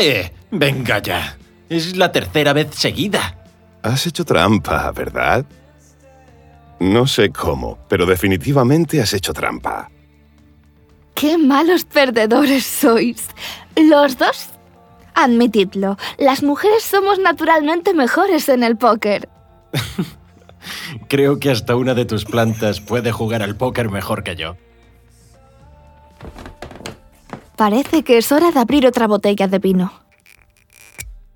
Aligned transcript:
¡Eh! 0.00 0.32
Venga 0.50 1.00
ya. 1.02 1.36
Es 1.68 1.96
la 1.96 2.12
tercera 2.12 2.52
vez 2.52 2.74
seguida. 2.74 3.36
Has 3.82 4.06
hecho 4.06 4.24
trampa, 4.24 4.90
¿verdad? 4.92 5.44
No 6.80 7.06
sé 7.06 7.30
cómo, 7.30 7.78
pero 7.88 8.06
definitivamente 8.06 9.00
has 9.00 9.12
hecho 9.12 9.32
trampa. 9.32 9.90
¡Qué 11.14 11.36
malos 11.36 11.84
perdedores 11.84 12.64
sois! 12.64 13.28
Los 13.76 14.16
dos. 14.16 14.50
Admitidlo, 15.14 15.96
las 16.16 16.44
mujeres 16.44 16.84
somos 16.84 17.18
naturalmente 17.18 17.92
mejores 17.92 18.48
en 18.48 18.62
el 18.62 18.76
póker. 18.76 19.28
Creo 21.08 21.40
que 21.40 21.50
hasta 21.50 21.74
una 21.74 21.94
de 21.94 22.04
tus 22.04 22.24
plantas 22.24 22.80
puede 22.80 23.10
jugar 23.10 23.42
al 23.42 23.56
póker 23.56 23.90
mejor 23.90 24.22
que 24.22 24.36
yo. 24.36 24.56
Parece 27.58 28.04
que 28.04 28.18
es 28.18 28.30
hora 28.30 28.52
de 28.52 28.60
abrir 28.60 28.86
otra 28.86 29.08
botella 29.08 29.48
de 29.48 29.58
vino. 29.58 29.92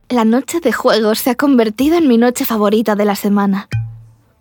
La 0.09 0.25
noche 0.25 0.61
de 0.61 0.73
juegos 0.73 1.19
se 1.19 1.31
ha 1.31 1.35
convertido 1.35 1.97
en 1.97 2.07
mi 2.07 2.17
noche 2.17 2.45
favorita 2.45 2.95
de 2.95 3.05
la 3.05 3.17
semana. 3.17 3.69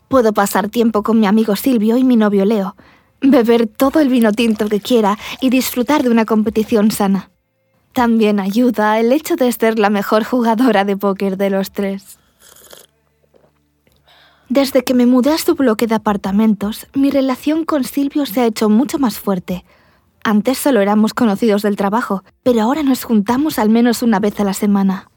Puedo 0.07 0.31
pasar 0.31 0.69
tiempo 0.69 1.01
con 1.01 1.19
mi 1.19 1.25
amigo 1.25 1.55
Silvio 1.55 1.97
y 1.97 2.03
mi 2.03 2.17
novio 2.17 2.45
Leo, 2.45 2.75
beber 3.19 3.65
todo 3.65 3.99
el 3.99 4.09
vino 4.09 4.31
tinto 4.31 4.69
que 4.69 4.79
quiera 4.79 5.17
y 5.41 5.49
disfrutar 5.49 6.03
de 6.03 6.11
una 6.11 6.25
competición 6.25 6.91
sana. 6.91 7.31
También 7.93 8.39
ayuda 8.39 8.99
el 8.99 9.11
hecho 9.11 9.35
de 9.35 9.51
ser 9.51 9.79
la 9.79 9.89
mejor 9.89 10.23
jugadora 10.23 10.85
de 10.85 10.97
póker 10.97 11.35
de 11.35 11.49
los 11.49 11.71
tres. 11.71 12.19
Desde 14.49 14.83
que 14.83 14.93
me 14.93 15.07
mudé 15.07 15.31
a 15.31 15.39
su 15.39 15.55
bloque 15.55 15.87
de 15.87 15.95
apartamentos, 15.95 16.85
mi 16.93 17.09
relación 17.09 17.65
con 17.65 17.85
Silvio 17.85 18.27
se 18.27 18.41
ha 18.41 18.45
hecho 18.45 18.69
mucho 18.69 18.99
más 18.99 19.17
fuerte. 19.17 19.65
Antes 20.23 20.57
solo 20.57 20.81
éramos 20.81 21.13
conocidos 21.13 21.63
del 21.63 21.75
trabajo, 21.75 22.23
pero 22.43 22.61
ahora 22.61 22.83
nos 22.83 23.03
juntamos 23.03 23.57
al 23.57 23.69
menos 23.69 24.03
una 24.03 24.19
vez 24.19 24.39
a 24.39 24.43
la 24.43 24.53
semana. 24.53 25.09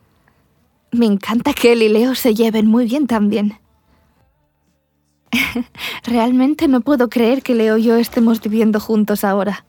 Me 0.92 1.06
encanta 1.06 1.52
que 1.52 1.72
él 1.72 1.83
y 1.83 1.88
Leo 1.88 2.14
se 2.14 2.34
lleven 2.34 2.66
muy 2.66 2.86
bien 2.86 3.06
también. 3.06 3.58
Realmente 6.05 6.69
no 6.69 6.80
puedo 6.80 7.08
creer 7.08 7.42
que 7.42 7.55
Leo 7.55 7.77
y 7.77 7.84
yo 7.84 7.96
estemos 7.96 8.41
viviendo 8.41 8.80
juntos 8.80 9.24
ahora. 9.24 9.66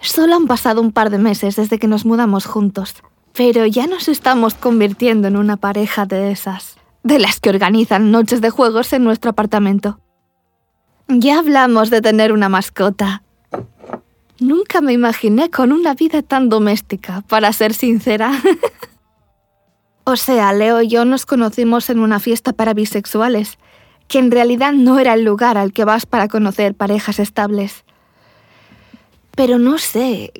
Solo 0.00 0.34
han 0.34 0.46
pasado 0.46 0.80
un 0.80 0.92
par 0.92 1.10
de 1.10 1.18
meses 1.18 1.56
desde 1.56 1.78
que 1.78 1.86
nos 1.86 2.04
mudamos 2.04 2.46
juntos, 2.46 2.96
pero 3.32 3.66
ya 3.66 3.86
nos 3.86 4.08
estamos 4.08 4.54
convirtiendo 4.54 5.28
en 5.28 5.36
una 5.36 5.56
pareja 5.56 6.06
de 6.06 6.30
esas, 6.30 6.76
de 7.02 7.18
las 7.18 7.40
que 7.40 7.50
organizan 7.50 8.10
noches 8.10 8.40
de 8.40 8.50
juegos 8.50 8.92
en 8.92 9.04
nuestro 9.04 9.30
apartamento. 9.30 10.00
Ya 11.08 11.38
hablamos 11.38 11.90
de 11.90 12.00
tener 12.00 12.32
una 12.32 12.48
mascota. 12.48 13.22
Nunca 14.42 14.80
me 14.80 14.92
imaginé 14.92 15.50
con 15.50 15.70
una 15.70 15.94
vida 15.94 16.20
tan 16.20 16.48
doméstica, 16.48 17.22
para 17.28 17.52
ser 17.52 17.74
sincera. 17.74 18.32
o 20.04 20.16
sea, 20.16 20.52
Leo 20.52 20.82
y 20.82 20.88
yo 20.88 21.04
nos 21.04 21.26
conocimos 21.26 21.88
en 21.90 22.00
una 22.00 22.18
fiesta 22.18 22.52
para 22.52 22.74
bisexuales, 22.74 23.58
que 24.08 24.18
en 24.18 24.32
realidad 24.32 24.72
no 24.72 24.98
era 24.98 25.14
el 25.14 25.22
lugar 25.22 25.56
al 25.56 25.72
que 25.72 25.84
vas 25.84 26.06
para 26.06 26.26
conocer 26.26 26.74
parejas 26.74 27.20
estables. 27.20 27.84
Pero 29.36 29.60
no 29.60 29.78
sé, 29.78 30.32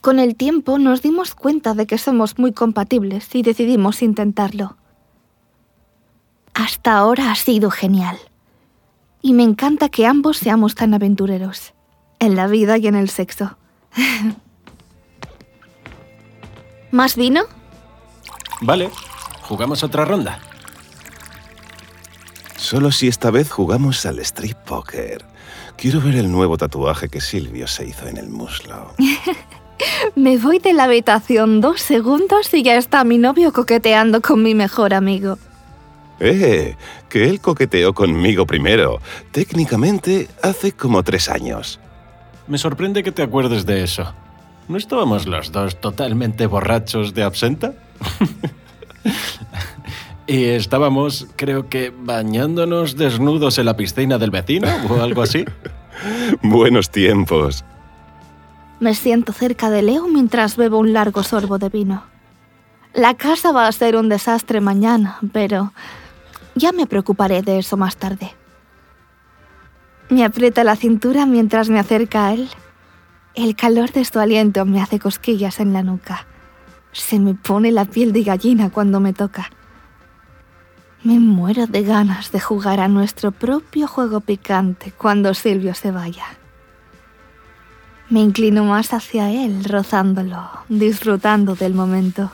con 0.00 0.20
el 0.20 0.36
tiempo 0.36 0.78
nos 0.78 1.02
dimos 1.02 1.34
cuenta 1.34 1.74
de 1.74 1.88
que 1.88 1.98
somos 1.98 2.38
muy 2.38 2.52
compatibles 2.52 3.34
y 3.34 3.42
decidimos 3.42 4.00
intentarlo. 4.00 4.76
Hasta 6.54 6.96
ahora 6.96 7.32
ha 7.32 7.34
sido 7.34 7.72
genial. 7.72 8.16
Y 9.22 9.32
me 9.32 9.42
encanta 9.42 9.88
que 9.88 10.06
ambos 10.06 10.38
seamos 10.38 10.76
tan 10.76 10.94
aventureros, 10.94 11.74
en 12.20 12.36
la 12.36 12.46
vida 12.46 12.78
y 12.78 12.86
en 12.86 12.94
el 12.94 13.10
sexo. 13.10 13.56
¿Más 16.92 17.16
vino? 17.16 17.42
Vale, 18.60 18.90
jugamos 19.42 19.82
otra 19.82 20.04
ronda. 20.04 20.38
Solo 22.56 22.92
si 22.92 23.08
esta 23.08 23.30
vez 23.30 23.50
jugamos 23.50 24.06
al 24.06 24.20
street 24.20 24.56
poker. 24.66 25.24
Quiero 25.76 26.00
ver 26.00 26.16
el 26.16 26.30
nuevo 26.30 26.56
tatuaje 26.58 27.08
que 27.08 27.20
Silvio 27.20 27.66
se 27.66 27.86
hizo 27.86 28.06
en 28.06 28.18
el 28.18 28.28
muslo. 28.28 28.94
Me 30.14 30.36
voy 30.36 30.58
de 30.58 30.74
la 30.74 30.84
habitación 30.84 31.60
dos 31.60 31.80
segundos 31.80 32.52
y 32.52 32.62
ya 32.62 32.76
está 32.76 33.02
mi 33.02 33.16
novio 33.16 33.52
coqueteando 33.52 34.20
con 34.20 34.42
mi 34.42 34.54
mejor 34.54 34.92
amigo. 34.92 35.38
¡Eh! 36.20 36.76
Que 37.08 37.28
él 37.28 37.40
coqueteó 37.40 37.94
conmigo 37.94 38.46
primero. 38.46 39.00
Técnicamente 39.32 40.28
hace 40.42 40.72
como 40.72 41.02
tres 41.02 41.28
años. 41.30 41.80
Me 42.50 42.58
sorprende 42.58 43.04
que 43.04 43.12
te 43.12 43.22
acuerdes 43.22 43.64
de 43.64 43.84
eso. 43.84 44.12
¿No 44.66 44.76
estábamos 44.76 45.24
los 45.28 45.52
dos 45.52 45.80
totalmente 45.80 46.48
borrachos 46.48 47.14
de 47.14 47.22
absenta? 47.22 47.74
y 50.26 50.46
estábamos, 50.46 51.28
creo 51.36 51.68
que, 51.68 51.94
bañándonos 51.96 52.96
desnudos 52.96 53.58
en 53.58 53.66
la 53.66 53.76
piscina 53.76 54.18
del 54.18 54.32
vecino 54.32 54.66
o 54.88 55.00
algo 55.00 55.22
así. 55.22 55.44
Buenos 56.42 56.90
tiempos. 56.90 57.64
Me 58.80 58.96
siento 58.96 59.32
cerca 59.32 59.70
de 59.70 59.82
Leo 59.82 60.08
mientras 60.08 60.56
bebo 60.56 60.78
un 60.78 60.92
largo 60.92 61.22
sorbo 61.22 61.56
de 61.58 61.68
vino. 61.68 62.02
La 62.94 63.14
casa 63.14 63.52
va 63.52 63.68
a 63.68 63.72
ser 63.72 63.94
un 63.94 64.08
desastre 64.08 64.60
mañana, 64.60 65.20
pero 65.32 65.72
ya 66.56 66.72
me 66.72 66.88
preocuparé 66.88 67.42
de 67.42 67.60
eso 67.60 67.76
más 67.76 67.96
tarde. 67.96 68.39
Me 70.10 70.24
aprieta 70.24 70.64
la 70.64 70.74
cintura 70.74 71.24
mientras 71.24 71.70
me 71.70 71.78
acerca 71.78 72.26
a 72.26 72.32
él. 72.34 72.48
El 73.34 73.54
calor 73.54 73.92
de 73.92 74.04
su 74.04 74.18
aliento 74.18 74.64
me 74.64 74.82
hace 74.82 74.98
cosquillas 74.98 75.60
en 75.60 75.72
la 75.72 75.84
nuca. 75.84 76.26
Se 76.90 77.20
me 77.20 77.34
pone 77.34 77.70
la 77.70 77.84
piel 77.84 78.12
de 78.12 78.24
gallina 78.24 78.70
cuando 78.70 78.98
me 78.98 79.12
toca. 79.12 79.50
Me 81.04 81.20
muero 81.20 81.68
de 81.68 81.84
ganas 81.84 82.32
de 82.32 82.40
jugar 82.40 82.80
a 82.80 82.88
nuestro 82.88 83.30
propio 83.30 83.86
juego 83.86 84.18
picante 84.20 84.92
cuando 84.92 85.32
Silvio 85.32 85.74
se 85.74 85.92
vaya. 85.92 86.26
Me 88.08 88.18
inclino 88.18 88.64
más 88.64 88.92
hacia 88.92 89.30
él, 89.30 89.64
rozándolo, 89.64 90.50
disfrutando 90.68 91.54
del 91.54 91.74
momento. 91.74 92.32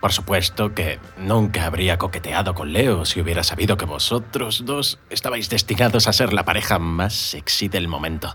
Por 0.00 0.12
supuesto 0.12 0.74
que 0.74 0.98
nunca 1.18 1.66
habría 1.66 1.98
coqueteado 1.98 2.54
con 2.54 2.72
Leo 2.72 3.04
si 3.04 3.20
hubiera 3.20 3.44
sabido 3.44 3.76
que 3.76 3.84
vosotros 3.84 4.64
dos 4.64 4.98
estabais 5.10 5.50
destinados 5.50 6.08
a 6.08 6.12
ser 6.12 6.32
la 6.32 6.44
pareja 6.44 6.78
más 6.78 7.12
sexy 7.12 7.68
del 7.68 7.86
momento. 7.86 8.34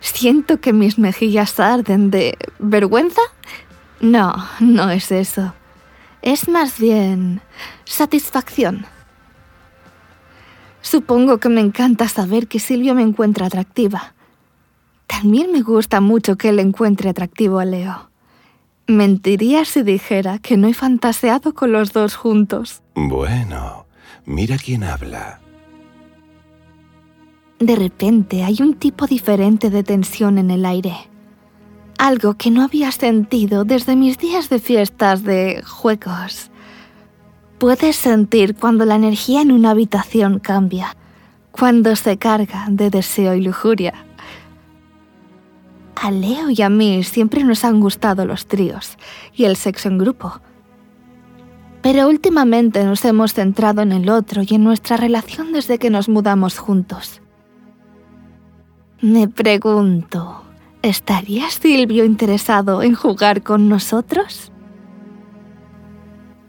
Siento 0.00 0.60
que 0.60 0.74
mis 0.74 0.98
mejillas 0.98 1.58
arden 1.58 2.10
de 2.10 2.36
vergüenza. 2.58 3.22
No, 4.00 4.34
no 4.60 4.90
es 4.90 5.10
eso. 5.10 5.54
Es 6.20 6.48
más 6.48 6.78
bien 6.78 7.40
satisfacción. 7.84 8.86
Supongo 10.82 11.38
que 11.38 11.48
me 11.48 11.62
encanta 11.62 12.08
saber 12.08 12.46
que 12.46 12.60
Silvio 12.60 12.94
me 12.94 13.02
encuentra 13.02 13.46
atractiva. 13.46 14.14
También 15.06 15.50
me 15.50 15.62
gusta 15.62 16.00
mucho 16.00 16.36
que 16.36 16.50
él 16.50 16.58
encuentre 16.58 17.08
atractivo 17.08 17.58
a 17.58 17.64
Leo. 17.64 18.10
Mentiría 18.88 19.64
si 19.64 19.82
dijera 19.82 20.38
que 20.38 20.56
no 20.56 20.68
he 20.68 20.74
fantaseado 20.74 21.54
con 21.54 21.72
los 21.72 21.92
dos 21.92 22.14
juntos. 22.14 22.82
Bueno, 22.94 23.86
mira 24.24 24.56
quién 24.58 24.84
habla. 24.84 25.40
De 27.58 27.74
repente 27.74 28.44
hay 28.44 28.58
un 28.60 28.74
tipo 28.74 29.06
diferente 29.06 29.70
de 29.70 29.82
tensión 29.82 30.38
en 30.38 30.52
el 30.52 30.64
aire. 30.64 30.94
Algo 31.98 32.34
que 32.34 32.50
no 32.50 32.62
había 32.62 32.92
sentido 32.92 33.64
desde 33.64 33.96
mis 33.96 34.18
días 34.18 34.50
de 34.50 34.60
fiestas 34.60 35.24
de 35.24 35.62
juegos. 35.66 36.52
Puedes 37.58 37.96
sentir 37.96 38.54
cuando 38.54 38.84
la 38.84 38.94
energía 38.94 39.40
en 39.40 39.50
una 39.50 39.70
habitación 39.70 40.38
cambia, 40.38 40.96
cuando 41.50 41.96
se 41.96 42.18
carga 42.18 42.66
de 42.68 42.90
deseo 42.90 43.34
y 43.34 43.40
lujuria. 43.40 44.05
A 45.96 46.10
Leo 46.10 46.50
y 46.50 46.60
a 46.60 46.68
mí 46.68 47.02
siempre 47.02 47.42
nos 47.42 47.64
han 47.64 47.80
gustado 47.80 48.26
los 48.26 48.46
tríos 48.46 48.98
y 49.34 49.44
el 49.44 49.56
sexo 49.56 49.88
en 49.88 49.98
grupo. 49.98 50.40
Pero 51.82 52.08
últimamente 52.08 52.84
nos 52.84 53.04
hemos 53.04 53.32
centrado 53.32 53.80
en 53.80 53.92
el 53.92 54.10
otro 54.10 54.42
y 54.46 54.54
en 54.54 54.64
nuestra 54.64 54.96
relación 54.96 55.52
desde 55.52 55.78
que 55.78 55.88
nos 55.88 56.08
mudamos 56.08 56.58
juntos. 56.58 57.22
Me 59.00 59.26
pregunto, 59.26 60.42
¿estaría 60.82 61.48
Silvio 61.50 62.04
interesado 62.04 62.82
en 62.82 62.94
jugar 62.94 63.42
con 63.42 63.68
nosotros? 63.68 64.52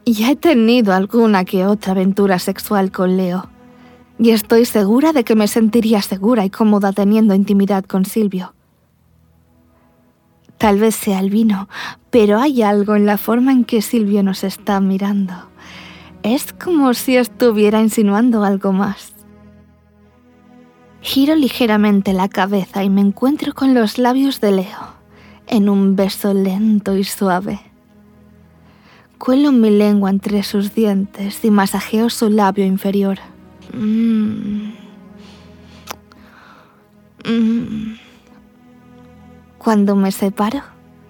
Ya 0.06 0.32
he 0.32 0.36
tenido 0.36 0.94
alguna 0.94 1.46
que 1.46 1.66
otra 1.66 1.92
aventura 1.92 2.40
sexual 2.40 2.92
con 2.92 3.16
Leo, 3.16 3.50
y 4.20 4.32
estoy 4.32 4.66
segura 4.66 5.14
de 5.14 5.24
que 5.24 5.36
me 5.36 5.48
sentiría 5.48 6.02
segura 6.02 6.46
y 6.46 6.50
cómoda 6.50 6.92
teniendo 6.92 7.34
intimidad 7.34 7.86
con 7.86 8.06
Silvio. 8.06 8.57
Tal 10.58 10.80
vez 10.80 10.96
sea 10.96 11.20
el 11.20 11.30
vino, 11.30 11.70
pero 12.10 12.40
hay 12.40 12.64
algo 12.64 12.96
en 12.96 13.06
la 13.06 13.18
forma 13.18 13.52
en 13.52 13.64
que 13.64 13.82
Silvio 13.82 14.24
nos 14.24 14.44
está 14.44 14.80
mirando. 14.80 15.34
Es 16.24 16.52
como 16.54 16.94
si 16.94 17.16
estuviera 17.16 17.80
insinuando 17.80 18.44
algo 18.44 18.74
más. 18.74 19.14
Giro 21.02 21.36
ligeramente 21.36 22.12
la 22.12 22.28
cabeza 22.28 22.84
y 22.84 22.90
me 22.90 23.02
encuentro 23.02 23.54
con 23.54 23.74
los 23.74 23.98
labios 23.98 24.42
de 24.42 24.52
Leo. 24.52 24.98
en 25.50 25.70
un 25.70 25.96
beso 25.96 26.34
lento 26.34 26.98
y 26.98 27.06
suave. 27.06 27.62
Cuelo 29.18 29.54
mi 29.54 29.70
lengua 29.70 30.10
entre 30.10 30.44
sus 30.44 30.76
dientes 30.76 31.44
y 31.46 31.50
masajeo 31.50 32.10
su 32.10 32.30
labio 32.30 32.66
inferior. 32.66 33.18
Mm. 33.74 34.74
Mm. 37.26 38.07
Cuando 39.68 39.98
me 39.98 40.14
separo, 40.14 40.62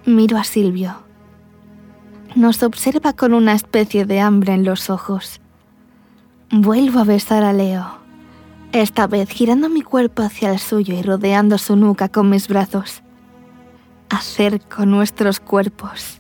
miro 0.07 0.35
a 0.35 0.43
Silvio. 0.43 0.95
Nos 2.33 2.63
observa 2.63 3.13
con 3.13 3.35
una 3.35 3.53
especie 3.53 4.05
de 4.05 4.19
hambre 4.19 4.55
en 4.55 4.63
los 4.63 4.89
ojos. 4.89 5.39
Vuelvo 6.49 7.01
a 7.01 7.03
besar 7.03 7.43
a 7.43 7.53
Leo, 7.53 7.85
esta 8.71 9.05
vez 9.05 9.29
girando 9.29 9.69
mi 9.69 9.83
cuerpo 9.83 10.23
hacia 10.23 10.49
el 10.49 10.57
suyo 10.57 10.95
y 10.95 11.03
rodeando 11.03 11.59
su 11.59 11.75
nuca 11.75 12.09
con 12.09 12.31
mis 12.31 12.47
brazos. 12.47 13.03
Acerco 14.09 14.87
nuestros 14.87 15.39
cuerpos. 15.39 16.19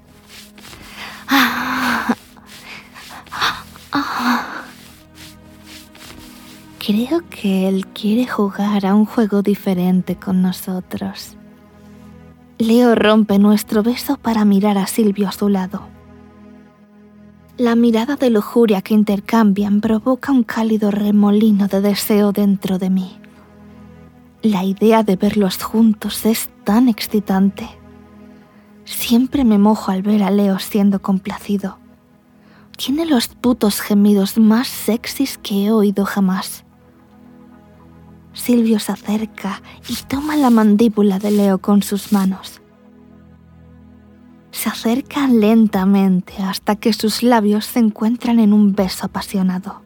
Creo 6.85 7.27
que 7.31 7.67
él 7.67 7.87
quiere 7.87 8.27
jugar 8.27 8.85
a 8.85 8.93
un 8.93 9.05
juego 9.05 9.41
diferente 9.41 10.17
con 10.17 10.43
nosotros. 10.43 11.36
Leo 12.59 12.95
rompe 12.95 13.37
nuestro 13.37 13.83
beso 13.83 14.17
para 14.17 14.43
mirar 14.43 14.79
a 14.79 14.87
Silvio 14.87 15.27
a 15.27 15.31
su 15.31 15.47
lado. 15.47 15.81
La 17.55 17.75
mirada 17.75 18.15
de 18.15 18.31
lujuria 18.31 18.81
que 18.81 18.95
intercambian 18.95 19.79
provoca 19.79 20.31
un 20.31 20.41
cálido 20.41 20.89
remolino 20.89 21.67
de 21.67 21.81
deseo 21.81 22.31
dentro 22.31 22.79
de 22.79 22.89
mí. 22.89 23.17
La 24.41 24.63
idea 24.63 25.03
de 25.03 25.15
verlos 25.17 25.63
juntos 25.63 26.25
es 26.25 26.49
tan 26.63 26.89
excitante. 26.89 27.69
Siempre 28.85 29.43
me 29.43 29.59
mojo 29.59 29.91
al 29.91 30.01
ver 30.01 30.23
a 30.23 30.31
Leo 30.31 30.57
siendo 30.57 30.99
complacido. 30.99 31.77
Tiene 32.75 33.05
los 33.05 33.27
putos 33.27 33.81
gemidos 33.81 34.39
más 34.39 34.67
sexys 34.67 35.37
que 35.37 35.65
he 35.65 35.71
oído 35.71 36.05
jamás. 36.05 36.63
Silvio 38.37 38.79
se 38.79 38.91
acerca 38.91 39.61
y 39.89 39.95
toma 40.07 40.35
la 40.35 40.49
mandíbula 40.49 41.17
de 41.17 41.31
Leo 41.31 41.57
con 41.57 41.81
sus 41.81 42.13
manos. 42.13 42.61
Se 44.51 44.69
acerca 44.69 45.27
lentamente 45.27 46.33
hasta 46.41 46.75
que 46.75 46.93
sus 46.93 47.23
labios 47.23 47.65
se 47.65 47.79
encuentran 47.79 48.39
en 48.39 48.53
un 48.53 48.73
beso 48.73 49.07
apasionado. 49.07 49.81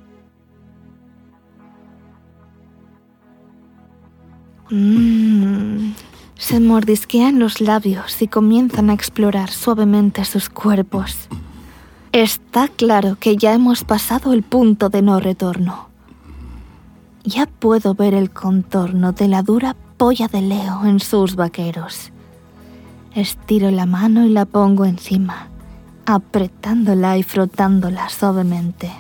Mm. 4.70 5.94
Se 6.36 6.60
mordisquean 6.60 7.40
los 7.40 7.62
labios 7.62 8.22
y 8.22 8.28
comienzan 8.28 8.90
a 8.90 8.94
explorar 8.94 9.50
suavemente 9.50 10.26
sus 10.26 10.50
cuerpos. 10.50 11.30
Está 12.12 12.68
claro 12.68 13.18
que 13.20 13.38
ya 13.38 13.54
hemos 13.54 13.86
pasado 13.86 14.34
el 14.34 14.44
punto 14.44 14.90
de 14.90 15.02
no 15.02 15.20
retorno. 15.20 15.91
Ya 17.24 17.46
puedo 17.46 17.94
ver 17.94 18.16
el 18.16 18.32
contorno 18.32 19.12
de 19.12 19.28
la 19.28 19.44
dura 19.44 19.76
polla 19.98 20.28
de 20.28 20.42
Leo 20.42 20.86
en 20.86 21.00
sus 21.00 21.36
vaqueros. 21.36 22.12
Estiro 23.14 23.70
la 23.70 23.86
mano 23.86 24.26
y 24.26 24.30
la 24.30 24.46
pongo 24.46 24.86
encima, 24.86 25.50
apretándola 26.08 27.18
y 27.18 27.24
frotándola 27.24 28.10
suavemente. 28.10 28.92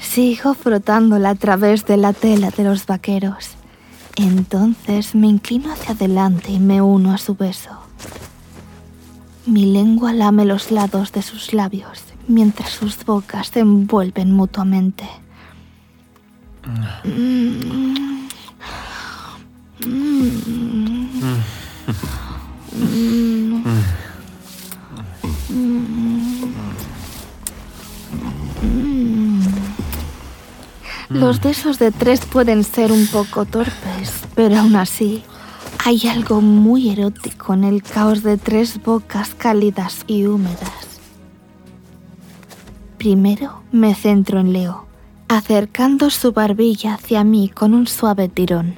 Sigo 0.00 0.54
frotándola 0.54 1.30
a 1.30 1.34
través 1.36 1.86
de 1.86 1.96
la 1.96 2.12
tela 2.12 2.50
de 2.50 2.64
los 2.64 2.86
vaqueros. 2.86 3.50
Entonces 4.16 5.14
me 5.14 5.28
inclino 5.28 5.72
hacia 5.72 5.92
adelante 5.92 6.50
y 6.50 6.58
me 6.58 6.82
uno 6.82 7.12
a 7.12 7.18
su 7.18 7.36
beso. 7.36 7.70
Mi 9.46 9.66
lengua 9.66 10.12
lame 10.12 10.44
los 10.44 10.72
lados 10.72 11.12
de 11.12 11.22
sus 11.22 11.52
labios 11.52 12.07
mientras 12.28 12.70
sus 12.70 13.04
bocas 13.04 13.48
se 13.48 13.60
envuelven 13.60 14.32
mutuamente. 14.32 15.08
Los 31.08 31.40
besos 31.40 31.78
de 31.78 31.90
tres 31.90 32.20
pueden 32.26 32.64
ser 32.64 32.92
un 32.92 33.06
poco 33.06 33.46
torpes, 33.46 34.12
pero 34.34 34.58
aún 34.58 34.76
así 34.76 35.24
hay 35.84 36.06
algo 36.06 36.42
muy 36.42 36.90
erótico 36.90 37.54
en 37.54 37.64
el 37.64 37.82
caos 37.82 38.22
de 38.22 38.36
tres 38.36 38.80
bocas 38.82 39.34
cálidas 39.34 40.04
y 40.06 40.26
húmedas. 40.26 40.77
Primero 42.98 43.62
me 43.70 43.94
centro 43.94 44.40
en 44.40 44.52
Leo, 44.52 44.86
acercando 45.28 46.10
su 46.10 46.32
barbilla 46.32 46.94
hacia 46.94 47.22
mí 47.22 47.48
con 47.48 47.72
un 47.72 47.86
suave 47.86 48.28
tirón. 48.28 48.74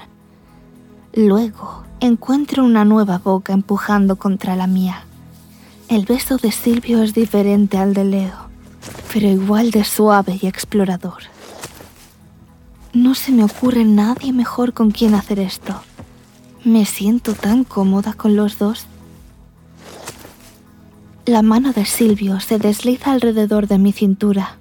Luego 1.15 1.85
encuentro 2.01 2.63
una 2.63 2.85
nueva 2.85 3.17
boca 3.17 3.55
empujando 3.55 4.17
contra 4.17 4.57
la 4.57 4.67
mía. 4.67 5.05
El 5.89 6.05
beso 6.05 6.37
de 6.37 6.53
Silvio 6.53 7.03
es 7.03 7.15
diferente 7.15 7.79
al 7.79 7.95
de 7.95 8.05
Leo, 8.05 8.51
pero 9.11 9.27
igual 9.27 9.71
de 9.71 9.85
suave 9.85 10.39
y 10.41 10.47
explorador. 10.47 11.23
No 12.93 13.15
se 13.15 13.33
me 13.33 13.45
ocurre 13.45 13.85
nadie 13.85 14.35
mejor 14.35 14.75
con 14.75 14.91
quien 14.91 15.15
hacer 15.15 15.39
esto. 15.39 15.81
Me 16.63 16.85
siento 16.85 17.33
tan 17.33 17.65
cómoda 17.65 18.13
con 18.13 18.37
los 18.37 18.59
dos. 18.59 18.87
La 21.31 21.43
mano 21.43 21.73
de 21.73 21.85
Silvio 21.85 22.41
se 22.41 22.59
desliza 22.59 23.13
alrededor 23.13 23.69
de 23.69 23.79
mi 23.79 23.93
cintura. 23.93 24.57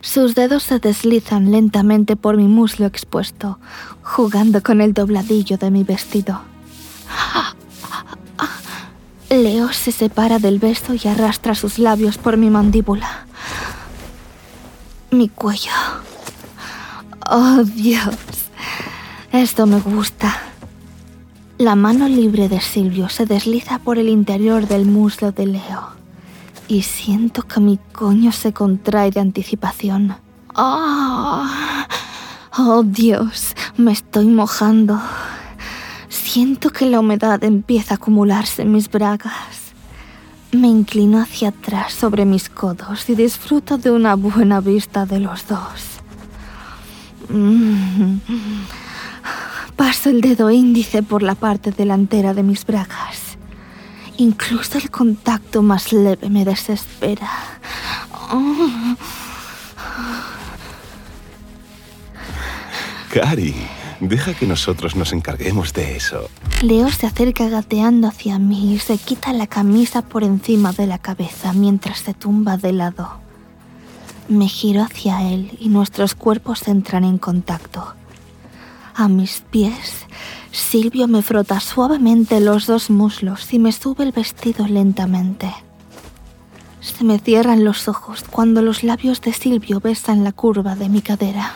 Sus 0.00 0.34
dedos 0.34 0.62
se 0.62 0.78
deslizan 0.78 1.50
lentamente 1.50 2.16
por 2.16 2.38
mi 2.38 2.48
muslo 2.48 2.86
expuesto, 2.86 3.58
jugando 4.02 4.62
con 4.62 4.80
el 4.80 4.94
dobladillo 4.94 5.58
de 5.58 5.70
mi 5.70 5.84
vestido. 5.84 6.40
Leo 9.28 9.70
se 9.74 9.92
separa 9.92 10.38
del 10.38 10.58
beso 10.58 10.94
y 10.94 11.06
arrastra 11.06 11.54
sus 11.54 11.78
labios 11.78 12.16
por 12.16 12.38
mi 12.38 12.48
mandíbula. 12.48 13.26
Mi 15.10 15.28
cuello. 15.28 15.72
Oh, 17.28 17.64
Dios. 17.64 18.16
Esto 19.30 19.66
me 19.66 19.78
gusta. 19.80 20.34
La 21.58 21.74
mano 21.74 22.08
libre 22.08 22.48
de 22.48 22.60
Silvio 22.60 23.08
se 23.08 23.26
desliza 23.26 23.80
por 23.80 23.98
el 23.98 24.08
interior 24.08 24.68
del 24.68 24.86
muslo 24.86 25.32
de 25.32 25.44
Leo 25.44 25.88
y 26.68 26.82
siento 26.82 27.42
que 27.42 27.58
mi 27.58 27.80
coño 27.92 28.30
se 28.30 28.52
contrae 28.52 29.10
de 29.10 29.18
anticipación. 29.18 30.14
¡Oh! 30.54 31.44
¡Oh, 32.58 32.84
Dios! 32.84 33.56
Me 33.76 33.90
estoy 33.90 34.26
mojando. 34.26 35.00
Siento 36.08 36.70
que 36.70 36.86
la 36.86 37.00
humedad 37.00 37.42
empieza 37.42 37.94
a 37.94 37.96
acumularse 37.96 38.62
en 38.62 38.70
mis 38.70 38.88
bragas. 38.88 39.72
Me 40.52 40.68
inclino 40.68 41.20
hacia 41.20 41.48
atrás 41.48 41.92
sobre 41.92 42.24
mis 42.24 42.48
codos 42.48 43.10
y 43.10 43.16
disfruto 43.16 43.78
de 43.78 43.90
una 43.90 44.14
buena 44.14 44.60
vista 44.60 45.06
de 45.06 45.18
los 45.18 45.48
dos. 45.48 45.98
Mm. 47.30 48.18
Paso 49.88 50.10
el 50.10 50.20
dedo 50.20 50.50
índice 50.50 51.02
por 51.02 51.22
la 51.22 51.34
parte 51.34 51.70
delantera 51.70 52.34
de 52.34 52.42
mis 52.42 52.66
bragas. 52.66 53.38
Incluso 54.18 54.76
el 54.76 54.90
contacto 54.90 55.62
más 55.62 55.94
leve 55.94 56.28
me 56.28 56.44
desespera. 56.44 57.30
Cari, 63.10 63.54
deja 64.00 64.34
que 64.34 64.46
nosotros 64.46 64.94
nos 64.94 65.14
encarguemos 65.14 65.72
de 65.72 65.96
eso. 65.96 66.28
Leo 66.60 66.90
se 66.90 67.06
acerca 67.06 67.48
gateando 67.48 68.08
hacia 68.08 68.38
mí 68.38 68.74
y 68.74 68.78
se 68.80 68.98
quita 68.98 69.32
la 69.32 69.46
camisa 69.46 70.02
por 70.02 70.22
encima 70.22 70.74
de 70.74 70.86
la 70.86 70.98
cabeza 70.98 71.54
mientras 71.54 72.00
se 72.00 72.12
tumba 72.12 72.58
de 72.58 72.74
lado. 72.74 73.08
Me 74.28 74.48
giro 74.48 74.82
hacia 74.82 75.22
él 75.22 75.56
y 75.58 75.70
nuestros 75.70 76.14
cuerpos 76.14 76.68
entran 76.68 77.04
en 77.04 77.16
contacto. 77.16 77.94
A 79.00 79.06
mis 79.06 79.44
pies 79.52 80.06
Silvio 80.50 81.06
me 81.06 81.22
frota 81.22 81.60
suavemente 81.60 82.40
los 82.40 82.66
dos 82.66 82.90
muslos 82.90 83.52
y 83.54 83.60
me 83.60 83.70
sube 83.70 84.02
el 84.02 84.10
vestido 84.10 84.66
lentamente. 84.66 85.54
Se 86.80 87.04
me 87.04 87.20
cierran 87.20 87.62
los 87.62 87.86
ojos 87.86 88.24
cuando 88.28 88.60
los 88.60 88.82
labios 88.82 89.20
de 89.20 89.32
Silvio 89.32 89.78
besan 89.78 90.24
la 90.24 90.32
curva 90.32 90.74
de 90.74 90.88
mi 90.88 91.00
cadera. 91.00 91.52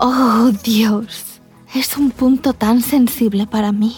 Oh, 0.00 0.52
Dios, 0.62 1.40
es 1.74 1.96
un 1.96 2.12
punto 2.12 2.52
tan 2.52 2.82
sensible 2.82 3.48
para 3.48 3.72
mí. 3.72 3.96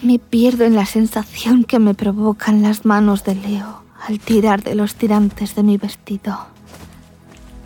Me 0.00 0.18
pierdo 0.18 0.64
en 0.64 0.76
la 0.76 0.86
sensación 0.86 1.64
que 1.64 1.78
me 1.78 1.92
provocan 1.92 2.62
las 2.62 2.86
manos 2.86 3.22
de 3.24 3.34
Leo 3.34 3.89
al 4.10 4.18
tirar 4.18 4.64
de 4.64 4.74
los 4.74 4.96
tirantes 4.96 5.54
de 5.54 5.62
mi 5.62 5.76
vestido. 5.76 6.36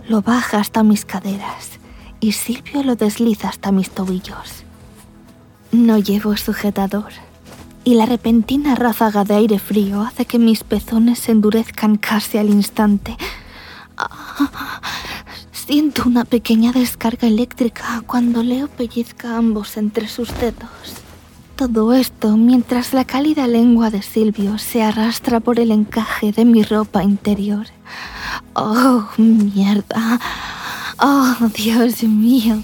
lo 0.06 0.20
baja 0.20 0.58
hasta 0.58 0.82
mis 0.82 1.06
caderas 1.06 1.78
y 2.20 2.32
Silvio 2.32 2.82
lo 2.82 2.96
desliza 2.96 3.48
hasta 3.48 3.72
mis 3.72 3.88
tobillos. 3.88 4.64
No 5.72 5.96
llevo 5.96 6.36
sujetador 6.36 7.12
y 7.82 7.94
la 7.94 8.04
repentina 8.04 8.74
ráfaga 8.74 9.24
de 9.24 9.36
aire 9.36 9.58
frío 9.58 10.02
hace 10.02 10.26
que 10.26 10.38
mis 10.38 10.64
pezones 10.64 11.18
se 11.20 11.32
endurezcan 11.32 11.96
casi 11.96 12.36
al 12.36 12.50
instante. 12.50 13.16
Siento 15.52 16.02
una 16.04 16.26
pequeña 16.26 16.72
descarga 16.72 17.26
eléctrica 17.26 18.02
cuando 18.06 18.42
Leo 18.42 18.68
pellizca 18.68 19.38
ambos 19.38 19.78
entre 19.78 20.08
sus 20.08 20.28
dedos. 20.38 21.03
Todo 21.56 21.92
esto 21.92 22.36
mientras 22.36 22.92
la 22.92 23.04
cálida 23.04 23.46
lengua 23.46 23.90
de 23.90 24.02
Silvio 24.02 24.58
se 24.58 24.82
arrastra 24.82 25.38
por 25.38 25.60
el 25.60 25.70
encaje 25.70 26.32
de 26.32 26.44
mi 26.44 26.64
ropa 26.64 27.04
interior. 27.04 27.66
Oh, 28.54 29.06
mierda. 29.16 30.20
Oh, 30.98 31.36
Dios 31.54 32.02
mío. 32.02 32.60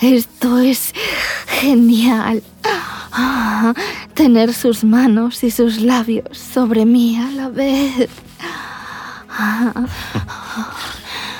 Esto 0.00 0.58
es 0.58 0.92
genial. 1.46 2.42
Tener 4.12 4.52
sus 4.52 4.84
manos 4.84 5.42
y 5.42 5.50
sus 5.50 5.80
labios 5.80 6.36
sobre 6.36 6.84
mí 6.84 7.18
a 7.18 7.30
la 7.30 7.48
vez. 7.48 8.10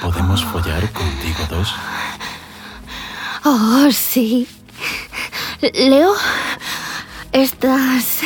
¿Podemos 0.01 0.43
follar 0.45 0.91
contigo 0.93 1.39
dos? 1.51 1.75
Oh, 3.45 3.89
sí. 3.93 4.49
Leo, 5.61 6.13
¿estás... 7.33 8.21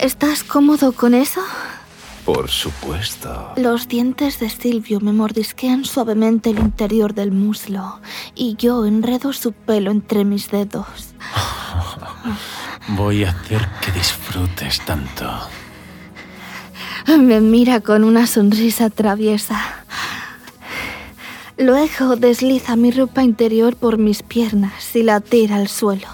¿Estás 0.00 0.44
cómodo 0.44 0.92
con 0.92 1.14
eso? 1.14 1.40
Por 2.24 2.50
supuesto. 2.50 3.52
Los 3.56 3.88
dientes 3.88 4.40
de 4.40 4.50
Silvio 4.50 5.00
me 5.00 5.12
mordisquean 5.12 5.84
suavemente 5.84 6.50
el 6.50 6.58
interior 6.58 7.14
del 7.14 7.32
muslo 7.32 8.00
y 8.34 8.56
yo 8.56 8.84
enredo 8.84 9.32
su 9.32 9.52
pelo 9.52 9.90
entre 9.90 10.24
mis 10.24 10.50
dedos. 10.50 11.14
Voy 12.88 13.24
a 13.24 13.30
hacer 13.30 13.66
que 13.80 13.92
disfrutes 13.92 14.84
tanto. 14.84 15.30
Me 17.06 17.40
mira 17.40 17.80
con 17.80 18.04
una 18.04 18.26
sonrisa 18.26 18.90
traviesa. 18.90 19.85
Luego 21.58 22.16
desliza 22.16 22.76
mi 22.76 22.90
ropa 22.90 23.22
interior 23.22 23.76
por 23.76 23.96
mis 23.96 24.22
piernas 24.22 24.94
y 24.94 25.02
la 25.02 25.20
tira 25.20 25.56
al 25.56 25.68
suelo. 25.68 26.06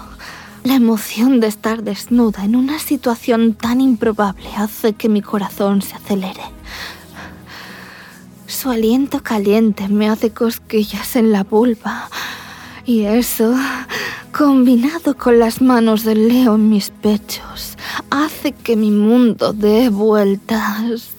La 0.63 0.75
emoción 0.75 1.41
de 1.41 1.47
estar 1.47 1.83
desnuda 1.83 2.45
en 2.45 2.55
una 2.55 2.79
situación 2.79 3.53
tan 3.53 3.81
improbable 3.81 4.47
hace 4.55 4.93
que 4.93 5.09
mi 5.09 5.21
corazón 5.21 5.81
se 5.81 5.95
acelere. 5.95 6.43
Su 8.47 8.69
aliento 8.69 9.21
caliente 9.21 9.89
me 9.89 10.07
hace 10.07 10.31
cosquillas 10.31 11.17
en 11.17 11.33
la 11.33 11.43
vulva. 11.43 12.07
Y 12.85 13.03
eso, 13.03 13.53
combinado 14.31 15.17
con 15.17 15.39
las 15.39 15.61
manos 15.61 16.05
de 16.05 16.15
Leo 16.15 16.55
en 16.55 16.69
mis 16.69 16.89
pechos, 16.89 17.77
hace 18.09 18.53
que 18.53 18.77
mi 18.77 18.91
mundo 18.91 19.51
dé 19.51 19.89
vueltas. 19.89 21.09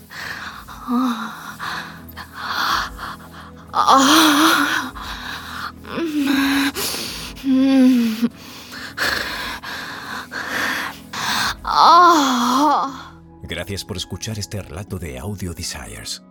Gracias 13.42 13.84
por 13.84 13.96
escuchar 13.96 14.38
este 14.38 14.62
relato 14.62 14.98
de 14.98 15.18
Audio 15.18 15.54
Desires. 15.54 16.22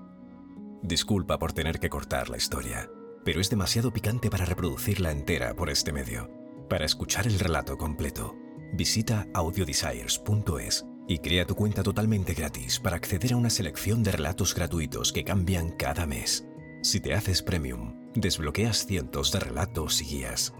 Disculpa 0.82 1.38
por 1.38 1.52
tener 1.52 1.80
que 1.80 1.90
cortar 1.90 2.30
la 2.30 2.38
historia, 2.38 2.90
pero 3.26 3.42
es 3.42 3.50
demasiado 3.50 3.92
picante 3.92 4.30
para 4.30 4.46
reproducirla 4.46 5.12
entera 5.12 5.54
por 5.54 5.70
este 5.70 5.92
medio. 5.92 6.30
Para 6.70 6.86
escuchar 6.86 7.28
el 7.28 7.40
relato 7.40 7.78
completo, 7.78 8.36
visita 8.74 9.28
audiodesires.es 9.34 10.86
y 11.08 11.20
crea 11.20 11.46
tu 11.46 11.56
cuenta 11.56 11.84
totalmente 11.84 12.34
gratis 12.34 12.80
para 12.80 12.96
acceder 12.96 13.34
a 13.34 13.38
una 13.38 13.50
selección 13.50 14.02
de 14.02 14.14
relatos 14.14 14.56
gratuitos 14.56 15.12
que 15.12 15.26
cambian 15.26 15.72
cada 15.72 16.06
mes. 16.06 16.48
Si 16.84 17.00
te 17.00 17.14
haces 17.14 17.42
premium, 17.42 17.94
desbloqueas 18.14 18.86
cientos 18.86 19.32
de 19.32 19.40
relatos 19.40 20.02
y 20.02 20.06
guías. 20.06 20.54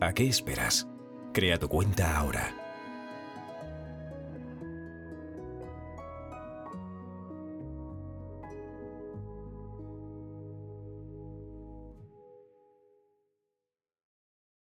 ¿A 0.00 0.12
qué 0.12 0.28
esperas? 0.28 0.86
Crea 1.32 1.58
tu 1.58 1.68
cuenta 1.68 2.16
ahora 2.16 2.63